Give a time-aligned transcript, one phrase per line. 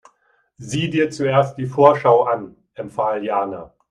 [0.57, 3.71] Sieh dir zuerst die Vorschau an, empfahl Jana.